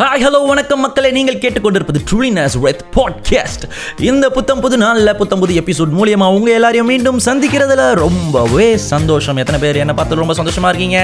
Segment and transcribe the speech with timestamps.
[0.00, 1.08] Hi hello வணக்கம் மக்களை.
[1.16, 3.64] நீங்கள் கேட்டுக்கொண்டிருப்பது ட்ரூலினஸ் வித் பாட்காஸ்ட்
[4.10, 9.36] இந்த புத்தம் புது நாளில் புத்தம் புது எபிசோட் மூலியமாக உங்கள் எல்லாரையும் மீண்டும் சந்திக்கிறதுல ரொம்பவே சந்தோஷம்.
[9.36, 11.00] எத்தனை பேர் என்ன பார்த்து ரொம்ப சந்தோஷமாக இருக்கீங்க?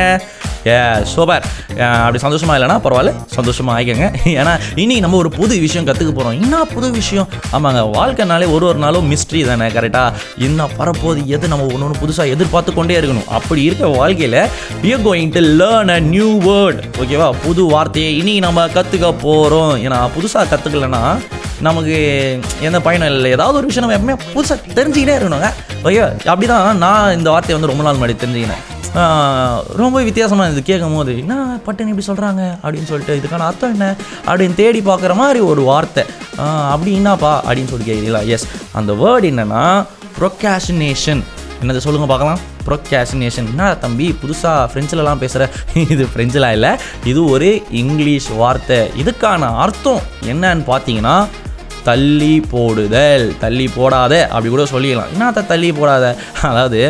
[0.66, 0.76] ஏ
[1.14, 1.46] சூப்பர்
[1.86, 4.52] அப்படி சந்தோஷமாக இல்லைனா பரவாயில்ல சந்தோஷமாக ஆகிக்கங்க ஏன்னா
[4.84, 7.28] இனி நம்ம ஒரு புது விஷயம் கற்றுக்க போகிறோம் என்ன புது விஷயம்?
[7.52, 10.12] ஆமாங்க வாழ்க்கைனாலே ஒரு ஒரு நாளும் மிஸ்ட்ரி தானே கரெக்டாக
[10.48, 13.28] என்ன பரப்போது எது நம்ம ஒன்று ஒன்று புதுசாக எதிர்பார்த்து கொண்டே இருக்கணும்.
[13.40, 14.40] அப்படி இருக்க வாழ்க்கையில்
[14.84, 15.02] we are
[15.36, 21.02] to learn a new word ஓகேவா புது வார்த்தையை இனி நம்ம கற்றுக்க போகிறோம் ஏன்னா புதுசாக கற்றுக்கலன்னா
[21.66, 21.96] நமக்கு
[22.66, 23.28] எந்த பயனும் இல்லை.
[23.36, 25.48] ஏதாவது ஒரு விஷயம் நம்ம எப்பவுமே புதுசாக தெரிஞ்சுக்கிட்டே இருக்கணுங்க.
[25.88, 28.64] ஐயோ அப்படி தான் நான் இந்த வார்த்தையை வந்து ரொம்ப நாள் முன்னாடி தெரிஞ்சுக்கினேன்.
[29.82, 31.34] ரொம்ப வித்தியாசமாக இது கேட்கும் போது என்ன
[31.66, 33.88] பட்டன் இப்படி சொல்கிறாங்க அப்படின்னு சொல்லிட்டு இதுக்கான அர்த்தம் என்ன?
[34.28, 36.04] அப்படின்னு தேடி பார்க்குற மாதிரி ஒரு வார்த்தை.
[36.72, 37.32] அப்படி என்னப்பா?
[37.46, 38.22] அப்படின்னு சொல்லி கேட்குறீங்களா?
[38.36, 38.48] எஸ்
[38.80, 39.64] அந்த வேர்டு என்னென்னா
[40.18, 41.22] ப்ரொக்காஷினேஷன்
[41.62, 42.42] என்னது சொல்லுங்கள் பார்க்கலாம்.
[42.66, 45.48] ப்ரொகாஷினேஷன் என்ன தம்பி புதுசாக ஃப்ரெஞ்சிலலாம் பேசுகிற
[45.94, 46.72] இது ஃப்ரெஞ்சிலாம் இல்லை.
[47.12, 47.48] இது ஒரு
[47.82, 48.78] இங்கிலீஷ் வார்த்தை.
[49.02, 51.16] இதுக்கான அர்த்தம் என்னன்னு பார்த்தீங்கன்னா
[51.88, 53.26] தள்ளி போடுதல்.
[53.42, 56.04] தள்ளி போடாத அப்படி கூட சொல்லிக்கலாம் என்னத்த தள்ளி போடாத?
[56.50, 56.80] அதாவது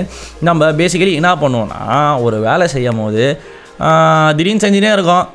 [0.49, 1.81] நம்ம பேசிக்கலி என்ன பண்ணுவோம்னா
[2.27, 3.25] ஒரு வேலை செய்யும் போது
[4.39, 5.27] திடீர்னு செஞ்சுனே இருக்கோம்.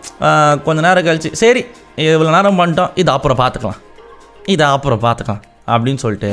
[0.65, 1.61] கொஞ்ச நேரம் கழிச்சு சரி
[2.05, 2.91] இவ்வளோ நேரம் பண்ணிட்டோம்.
[3.01, 3.79] இதை அப்புறம் பார்த்துக்கலாம்.
[4.53, 5.43] இதை அப்புறம் பார்த்துக்கலாம்.
[5.73, 6.31] அப்படின்னு சொல்லிட்டு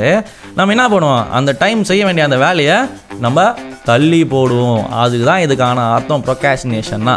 [0.57, 1.25] நம்ம என்ன பண்ணுவோம்?
[1.37, 2.77] அந்த டைம் செய்ய வேண்டிய அந்த வேலையை
[3.25, 3.43] நம்ம
[3.89, 4.81] தள்ளி போடுவோம்.
[5.03, 7.15] அதுக்கு தான் இதுக்கான அர்த்தம் ப்ரொகாஷினேஷன்னா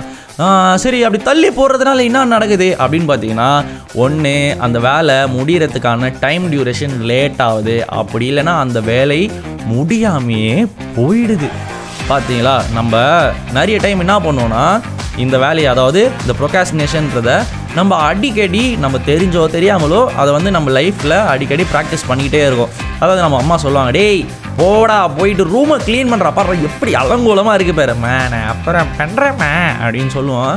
[0.82, 2.68] சரி அப்படி தள்ளி போடுறதுனால என்ன நடக்குது?
[2.82, 3.50] அப்படின்னு பார்த்தீங்கன்னா
[4.04, 4.34] ஒன்று
[4.66, 7.76] அந்த வேலை முடிகிறதுக்கான டைம் டியூரேஷன் லேட் ஆகுது.
[8.00, 9.20] அப்படி இல்லைன்னா அந்த வேலை
[9.74, 10.56] முடியாமையே
[10.96, 11.50] போயிடுது.
[12.10, 12.56] பார்த்தீங்களா?
[12.78, 12.94] நம்ம
[13.58, 14.64] நிறைய டைம் என்ன பண்ணோன்னா
[15.24, 17.30] இந்த வேலையை அதாவது இந்த ப்ரொகாஸ்டினேஷன்றத
[17.78, 22.72] நம்ம அடிக்கடி நம்ம தெரிஞ்சோ தெரியாமலோ அதை வந்து நம்ம லைஃப்பில் அடிக்கடி ப்ராக்டிஸ் பண்ணிக்கிட்டே இருக்கோம்.
[23.02, 24.22] அதாவது நம்ம அம்மா சொல்லுவாங்க டேய்
[24.60, 27.92] போடா போயிட்டு ரூமை க்ளீன் பண்ணுற பாரு எப்படி அலங்கோலமாக இருக்கு பாரு.
[28.06, 29.52] மேனே அப்புறம் பண்ணுறேம்மா
[29.84, 30.54] அப்படின்னு சொல்லுவோம்.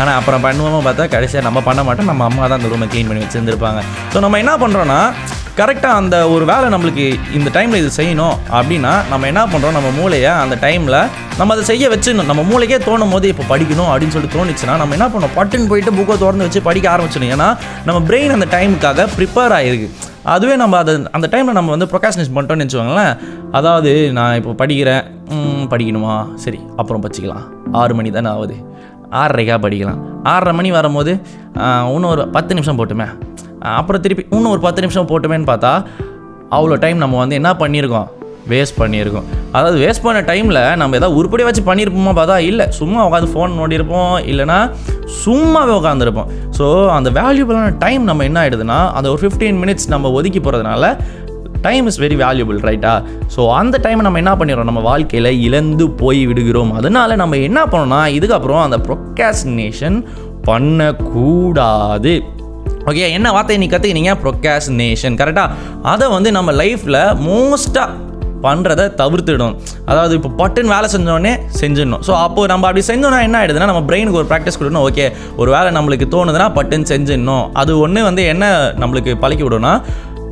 [0.00, 2.10] ஆனால் அப்புறம் பண்ணுவோம் பார்த்தா கடைசியாக நம்ம பண்ண மாட்டோம்.
[2.12, 3.82] நம்ம அம்மா தான் அந்த ரூமை க்ளீன் பண்ணி வச்சுருந்துருப்பாங்க.
[4.14, 5.00] ஸோ நம்ம என்ன பண்ணுறோன்னா
[5.60, 7.06] கரெக்டாக அந்த ஒரு வேலை நம்மளுக்கு
[7.38, 10.98] இந்த டைமில் இது செய்யணும் அப்படின்னா நம்ம என்ன பண்ணுறோம் நம்ம மூளையை அந்த டைமில்
[11.38, 12.30] நம்ம அதை செய்ய வச்சிடணும்.
[12.30, 16.16] நம்ம மூளைக்கே தோணும் போது இப்போ படிக்கணும் அப்படின்னு சொல்லிட்டு தோணுச்சுன்னா நம்ம என்ன பண்ணோம் பட்டுன்னு போயிட்டு புக்கை
[16.22, 17.34] திறந்து வச்சு படிக்க ஆரம்பிச்சிடணும்.
[17.36, 17.50] ஏன்னா
[17.88, 19.90] நம்ம பிரெயின் அந்த டைமுக்காக ப்ரிப்பேர் ஆகிருக்கு
[20.34, 23.14] அதுவே நம்ம அதை அந்த டைமில் நம்ம வந்து ப்ரொகாஸ்டினேட் பண்ணிட்டோம்னு வச்சுக்கோங்களேன்
[23.58, 25.04] அதாவது நான் இப்போ படிக்கிறேன்.
[25.72, 26.14] படிக்கணுமா?
[26.44, 27.46] சரி அப்புறம் படிச்சிக்கலாம்
[27.80, 28.56] ஆறு மணி தானே ஆகுது.
[29.20, 30.00] ஆறரைக்கா படிக்கலாம்.
[30.32, 31.12] ஆறரை மணி வரும்போது
[31.94, 33.06] இன்னும் ஒரு பத்து நிமிஷம் போட்டுமே.
[33.80, 35.72] அப்புறம் திருப்பி இன்னும் ஒரு பத்து நிமிஷம் போட்டுமேன்னு பார்த்தா
[36.56, 38.08] அவ்வளோ டைம் நம்ம வந்து என்ன பண்ணியிருக்கோம்?
[38.50, 39.26] வேஸ்ட் பண்ணியிருக்கோம்.
[39.56, 42.66] அதாவது வேஸ்ட் பண்ண டைமில் நம்ம எதாவது உருப்படி வச்சு பண்ணியிருப்போமா பார்த்தா இல்லை.
[42.80, 44.58] சும்மா உட்காந்து ஃபோன் நோண்டியிருப்போம் இல்லைனா
[45.24, 46.66] சும்மாவே உட்காந்துருப்போம் ஸோ
[46.98, 50.90] அந்த வேல்யூபிளான டைம் நம்ம என்ன ஆகிடுதுன்னா அந்த ஒரு ஃபிஃப்டீன் மினிட்ஸ் நம்ம ஒதுக்கி போகிறதுனால
[51.66, 52.92] டைம் இஸ் வெரி வேல்யூபிள் ரைட்டா
[53.34, 54.70] ஸோ அந்த டைமை நம்ம என்ன பண்ணிடுறோம்?
[54.70, 56.72] நம்ம வாழ்க்கையில் இழந்து போய் விடுகிறோம்.
[56.78, 59.98] அதனால நம்ம என்ன பண்ணோம்னா இதுக்கப்புறம் அந்த ப்ரொக்காசினேஷன்
[60.48, 62.14] பண்ணக்கூடாது.
[62.90, 65.54] ஓகே என்ன வார்த்தை நீ கற்றுக்கினீங்க ப்ரொக்காசினேஷன் கரெக்டாக
[65.92, 68.10] அதை வந்து நம்ம லைஃப்பில் மோஸ்ட்டாக
[68.46, 69.54] பண்ணுறதை தவிர்த்துடும்
[69.90, 72.02] அதாவது இப்போ பட்டுன்னு வேலை செஞ்சோடனே செஞ்சிடணும்.
[72.08, 74.86] ஸோ அப்போ நம்ம அப்படி செஞ்சோன்னா என்ன ஆகிடுதுன்னா நம்ம பிரெயினுக்கு ஒரு ப்ராக்டிஸ் கொடுக்கணும்.
[74.90, 75.06] ஓகே
[75.42, 77.44] ஒரு வேலை நம்மளுக்கு தோணுதுன்னா பட்டுன்னு செஞ்சிடணும்.
[77.62, 78.54] அது ஒன்று வந்து என்ன
[78.84, 79.74] நம்மளுக்கு பழக்கி விடும்னா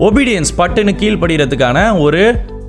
[0.09, 2.23] ஒபீடியன்ஸ் பட்டுன்னு கீழ்ப்படுகிறதுக்கான ஒரு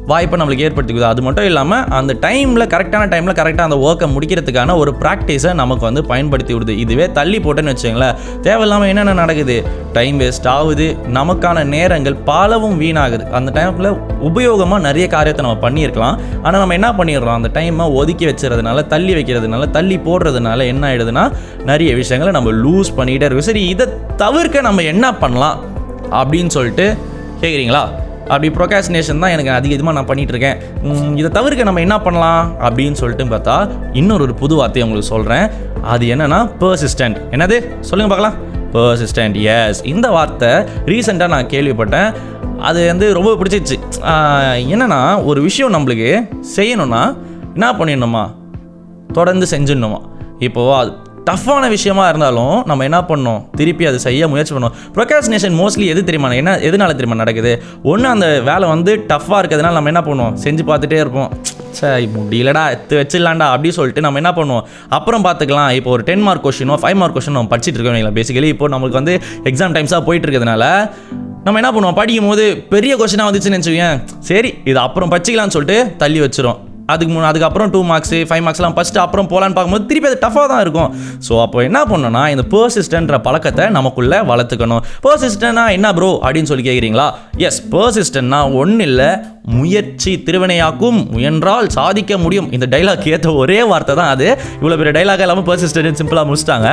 [0.09, 1.07] வாய்ப்பை நம்மளுக்கு ஏற்படுத்திக்குது.
[1.13, 6.06] அது மட்டும் இல்லாமல் அந்த டைமில் கரெக்டான டைமில் கரெக்டாக அந்த ஒர்க்கை முடிக்கிறதுக்கான ஒரு ப்ராக்டிஸை நமக்கு வந்து
[6.06, 6.69] பயன்படுத்தி விடுது.
[6.69, 9.63] இதுவே தள்ளி போட்டேன்னு வச்சுங்களேன் தேவையில்லாமல் என்னென்ன நடக்குது?
[9.94, 10.97] டைம் வேஸ்ட் ஆகுது.
[11.13, 13.29] நமக்கான நேரங்கள் பலவும் வீணாகுது.
[13.29, 13.97] அந்த டைமில்
[14.29, 16.17] உபயோகமாக நிறைய காரியத்தை நம்ம பண்ணியிருக்கலாம்.
[16.44, 17.38] ஆனால் நம்ம என்ன பண்ணிடுறோம்?
[17.40, 21.31] அந்த டைமை ஒதுக்கி வச்சுறதுனால தள்ளி வைக்கிறதுனால தள்ளி போடுறதுனால என்ன ஆயிடுதுன்னா
[21.63, 23.50] நிறைய விஷயங்களை நம்ம லூஸ் பண்ணிகிட்டே இருக்கோம்.
[23.51, 25.59] சரி இதை தவிர்க்க நம்ம என்ன பண்ணலாம்?
[26.11, 26.97] அப்படின்னு சொல்லிட்டு
[27.41, 27.84] கேட்குறீங்களா
[28.31, 33.25] அப்படி ப்ரொகாசினேஷன் தான் எனக்கு அதிகமாக நான் பண்ணிகிட்ருக்கேன் இருக்கேன் இதை தவிர்க்க நம்ம என்ன பண்ணலாம் அப்படின்னு சொல்லிட்டு
[33.34, 33.56] பார்த்தா
[34.02, 35.46] இன்னொரு ஒரு புது வார்த்தையை உங்களுக்கு சொல்கிறேன்
[35.94, 37.58] அது என்னன்னா பர்சிஸ்டன்ட் என்னது?
[37.90, 38.38] சொல்லுங்கள் பார்க்கலாம்.
[38.75, 40.52] பர்சிஸ்டன்ட் எஸ் இந்த வார்த்தை
[40.91, 42.09] ரீசெண்டாக நான் கேள்விப்பட்டேன்.
[42.70, 43.78] அது வந்து ரொம்ப பிடிச்சிச்சு
[44.74, 45.00] என்னென்னா
[45.30, 46.09] ஒரு விஷயம் நம்மளுக்கு
[46.56, 47.02] செய்யணும்னா
[47.56, 48.24] என்ன பண்ணிடணுமா?
[49.18, 50.00] தொடர்ந்து செஞ்சிடணுமா?
[50.47, 50.91] இப்போது அது
[51.30, 56.34] டஃப்பான விஷயமா இருந்தாலும் நம்ம என்ன பண்ணோம் திருப்பி அதை செய்ய முயற்சி பண்ணோம் ப்ரொகாஸ்டினேஷன் மோஸ்ட்லி எது தெரியுமா?
[56.34, 57.52] என்ன எதனால தெரியுமா நடக்குது?
[57.84, 60.34] ஒன்று அந்த வேலை வந்து டஃப்பாக இருக்கிறதுனால நம்ம என்ன பண்ணுவோம்?
[60.44, 61.29] செஞ்சு பார்த்துட்டே இருப்போம்.
[61.79, 64.66] சரி முடியலடா எடுத்து வச்சிடலாண்டா அப்படின்னு சொல்லிட்டு நம்ம என்ன பண்ணுவோம்?
[64.90, 65.70] அப்புறம் பார்த்துக்கலாம்.
[65.79, 69.16] இப்போ ஒரு டென் மார்க் கொஷினோ ஃபைவ் மார்க் கொஷின் நம்ம படிச்சிட்டு இருக்கோம் பேசிக்கலி இப்போ நம்மளுக்கு வந்து
[69.52, 70.66] எக்ஸாம் டைம்ஸாக போயிட்டு இருக்கிறதுனால
[71.46, 72.00] நம்ம என்ன பண்ணுவோம்?
[72.02, 72.44] படிக்கும் போது
[72.74, 76.59] பெரிய கொஷினாக வந்துச்சுன்னு வச்சுக்கோங்க சரி இது அப்புறம் படிச்சிக்கலாம்னு சொல்லிட்டு தள்ளி வச்சிரும்
[76.93, 80.61] அதுக்கு மூணு அதுக்கப்புறம் டூ மார்க்ஸ் ஃபைவ் மார்க்ஸ்லாம் ஃபஸ்ட்டு அப்புறம் போகலான்னு பார்க்கும்போது திருப்பி அது டஃபாக தான்
[80.66, 80.90] இருக்கும்.
[81.28, 84.84] ஸோ அப்போ என்ன பண்ணணும்னா இந்த பர்சிஸ்டன்ற பழக்கத்தை நமக்குள்ளே வளர்த்துக்கணும்.
[85.08, 87.08] பர்சிஸ்டன்னா என்ன ப்ரோ அப்படின்னு சொல்லி கேட்குறீங்களா
[87.49, 89.09] எஸ் பர்சிஸ்டன்னா ஒன்றும் இல்லை
[89.59, 92.49] முயற்சி திருவினையாக்கும் முயன்றால் சாதிக்க முடியும்.
[92.55, 94.28] இந்த டைலாக் ஏற்ற ஒரே வார்த்தை தான் அது.
[94.59, 96.70] இவ்வளோ பெரிய டைலாக் இல்லாமல் பர்சிஸ்டன்ட் சிம்பிளாக முடிச்சிட்டாங்க.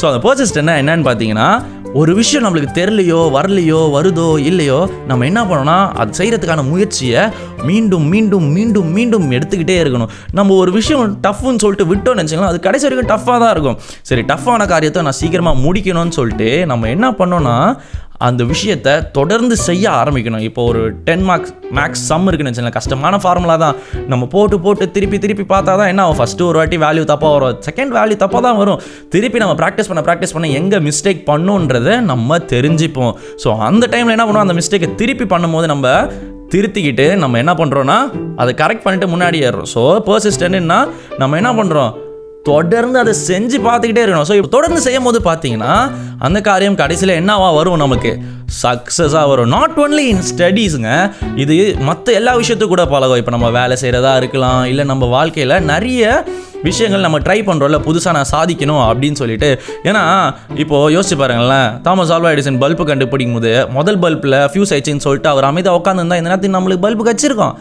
[0.00, 1.48] ஸோ அந்த பர்சிஸ்டன்னா என்னன்னு பார்த்தீங்கன்னா
[1.98, 4.76] ஒரு விஷயம் நம்மளுக்கு தெரியலையோ வரலையோ வருதோ இல்லையோ
[5.08, 7.22] நம்ம என்ன பண்ணோம்னா அது செய்கிறதுக்கான முயற்சியை
[7.68, 10.12] மீண்டும் மீண்டும் மீண்டும் மீண்டும் எடுத்துக்கிட்டே இருக்கணும்.
[10.38, 13.78] நம்ம ஒரு விஷயம் டஃப்னு சொல்லிட்டு விட்டோம்னு நினச்சிக்கலாம் அது கடைசி வரைக்கும் டஃப்பாக தான் இருக்கும்.
[14.10, 17.56] சரி டஃப்பான காரியத்தை நான் சீக்கிரமாக முடிக்கணும்னு சொல்லிட்டு நம்ம என்ன பண்ணோம்னா
[18.26, 20.44] அந்த விஷயத்தை தொடர்ந்து செய்ய ஆரம்பிக்கணும்.
[20.48, 23.76] இப்போ ஒரு டென் மார்க்ஸ் மேக்ஸ் சம் இருக்குன்னு வச்சுக்கலாம் கஷ்டமான ஃபார்முலா தான்.
[24.12, 26.18] நம்ம போட்டு போட்டு திருப்பி திருப்பி பார்த்தா தான் என்ன ஆகும்?
[26.20, 27.56] ஃபஸ்ட்டு ஒரு வாட்டி வேல்யூ தப்பாக வரும்.
[27.68, 28.80] செகண்ட் வேல்யூ தப்பாக தான் வரும்.
[29.14, 33.14] திருப்பி நம்ம ப்ராக்டிஸ் பண்ண ப்ராக்டிஸ் பண்ண எங்கே மிஸ்டேக் பண்ணுன்றதை நம்ம தெரிஞ்சுப்போம்.
[33.44, 34.46] ஸோ அந்த டைமில் என்ன பண்ணுவோம்?
[34.48, 35.94] அந்த மிஸ்டேக்கை திருப்பி பண்ணும்போது நம்ம
[36.52, 37.98] திருத்திக்கிட்டு நம்ம என்ன பண்ணுறோன்னா
[38.42, 39.68] அதை கரெக்ட் பண்ணிட்டு முன்னாடி ஏறுறோம்.
[39.74, 40.78] ஸோ பர்சிஸ்டன்ட்னா
[41.22, 41.90] நம்ம என்ன பண்ணுறோம்
[42.48, 44.28] தொடர்ந்து அதை செஞ்சு பார்த்துக்கிட்டே இருக்கணும்.
[44.28, 45.72] ஸோ இப்போ தொடர்ந்து செய்யும் போது பார்த்தீங்கன்னா
[46.26, 48.12] அந்த காரியம் கடைசியில் என்னவா வரும் நமக்கு?
[48.62, 49.50] சக்ஸஸாக வரும்.
[49.54, 50.92] நாட் ஒன்லி இன் ஸ்டடீஸுங்க
[51.42, 51.56] இது
[51.88, 53.20] மற்ற எல்லா விஷயத்துக்கும் கூட பழகும்.
[53.22, 56.24] இப்போ நம்ம வேலை செய்கிறதா இருக்கலாம் இல்லை நம்ம வாழ்க்கையில் நிறைய
[56.68, 59.50] விஷயங்கள் நம்ம ட்ரை பண்ணுறோம்ல புதுசாக நான் சாதிக்கணும் அப்படின்னு சொல்லிட்டு.
[59.88, 60.02] ஏன்னா
[60.62, 65.48] இப்போது யோசிச்சு பாருங்களேன் தாமஸ் ஆல்வா எடிசன் பல்பு கண்டுபிடிக்கும் போது முதல் பல்பில் ஃபியூஸ் ஆயிடுச்சுன்னு சொல்லிட்டு அவர்
[65.50, 67.54] அமைதியாக உட்காந்துருந்தா இந்த நேரத்துக்கு நம்மளுக்கு பல்பு கச்சிருக்கோம்.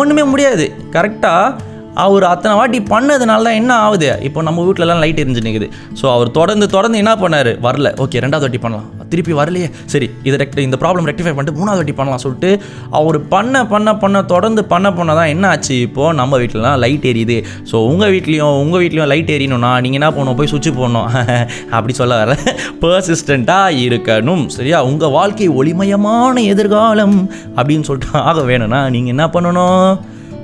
[0.00, 0.66] ஒன்றுமே முடியாது.
[0.96, 1.67] கரெக்டாக
[2.04, 4.08] அவர் அத்தனை வாட்டி பண்ணதுனால தான் என்ன ஆகுது?
[4.26, 5.68] இப்போ நம்ம வீட்டிலலாம் லைட் எரிஞ்சு நிற்குது
[6.00, 7.50] ஸோ அவர் தொடர்ந்து தொடர்ந்து என்ன பண்ணார்?
[7.66, 7.88] வரல.
[8.04, 8.88] ஓகே ரெண்டாவது வாட்டி பண்ணலாம்.
[9.12, 9.68] திருப்பி வரலையே.
[9.92, 12.50] சரி இதை ரெக்ட் இந்த ப்ராப்ளம் ரெக்டிஃபை பண்ணிட்டு மூணாவது வாட்டி பண்ணலாம் சொல்லிட்டு
[12.98, 15.76] அவர் பண்ண பண்ண பண்ண தொடர்ந்து பண்ண பண்ண தான் என்ன ஆச்சு?
[15.86, 17.38] இப்போது நம்ம வீட்டிலலாம் லைட் எரியுது.
[17.70, 20.38] ஸோ உங்கள் வீட்லேயும் உங்கள் வீட்லேயும் லைட் எரியணும்னா நீங்கள் என்ன பண்ணணும்?
[20.40, 21.08] போய் சுவிட்ச் போடணும்.
[21.76, 22.36] அப்படி சொல்ல வர
[22.84, 24.44] பர்சிஸ்டண்ட்டாக இருக்கணும்.
[24.58, 24.80] சரியா?
[24.90, 27.18] உங்கள் வாழ்க்கை ஒளிமயமான எதிர்காலம்
[27.58, 29.90] அப்படின்னு சொல்லிட்டு ஆக வேணும்னா நீங்கள் என்ன பண்ணணும்?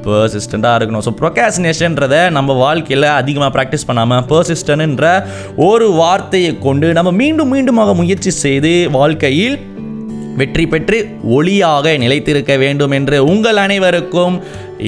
[0.06, 1.04] பர்சிஸ்டண்ட்டாக இருக்கணும்.
[1.08, 5.06] ஸோ ப்ரொகாசினேஷன்றதை நம்ம வாழ்க்கையில் அதிகமாக ப்ராக்டிஸ் பண்ணாமல் பர்சிஸ்டன்ன்ற
[5.68, 9.56] ஒரு வார்த்தையை கொண்டு நம்ம மீண்டும் மீண்டுமாக முயற்சி செய்து வாழ்க்கையில்
[10.38, 10.98] வெற்றி பெற்று
[11.36, 14.36] ஒளியாக நிலைத்திருக்க வேண்டும் என்று உங்கள் அனைவருக்கும்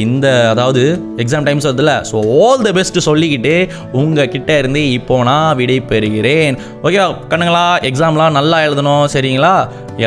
[0.05, 0.83] இந்த அதாவது
[1.23, 3.55] எக்ஸாம் டைம்ஸ் வருதுல்ல ஸோ ஆல் த பெஸ்ட் சொல்லிக்கிட்டு
[4.01, 9.55] உங்கள் கிட்டே இருந்து இப்போ நான் விடை பெறுகிறேன் ஓகே கண்ணுங்களா எக்ஸாம்லாம் நல்லா எழுதணும் சரிங்களா?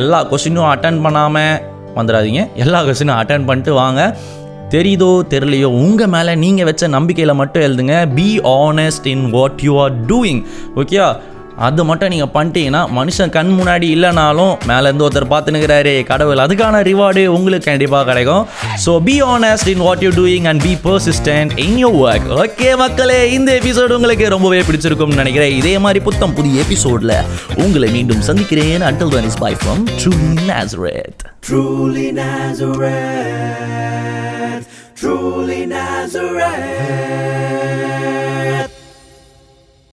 [0.01, 1.56] எல்லா கொஸ்டினும் அட்டன் பண்ணாமல்
[1.95, 2.41] வந்துடாதீங்க.
[2.63, 4.01] எல்லா கொஸ்டினும் அட்டன் பண்ணிட்டு வாங்க.
[4.75, 7.95] தெரியுதோ தெரியலையோ உங்கள் மேலே நீங்கள் வச்ச நம்பிக்கையில் மட்டும் எழுதுங்க.
[8.19, 8.30] Be
[8.60, 10.42] honest in what you are doing
[10.81, 11.01] okay
[11.68, 16.42] அது மட்டும் நீங்கள் பண்ணிட்டீங்கன்னா மனுஷன் கண் முன்னாடி இல்லைனாலும் மேலேருந்து ஒருத்தர் பார்த்துனுக்கிறாரு கடவுள்.
[16.44, 18.44] அதுக்கான ரிவார்டு உங்களுக்கு கண்டிப்பாக கிடைக்கும்.
[18.83, 23.19] So be honest in what you doing and be persistent in you work okay மக்களே
[23.38, 25.54] இந்த எபிசோடு உங்களுக்கு ரொம்பவே பிடிச்சிருக்கும்னு நினைக்கிறேன்.
[25.62, 27.16] இதே மாதிரி புத்தம் புதிய எபிசோடில்
[27.66, 28.88] உங்களை மீண்டும் சந்திக்கிறேன்.
[28.92, 32.88] Until then is bye from truly Nazareth truly Nazareth,
[35.00, 37.58] truly Nazareth.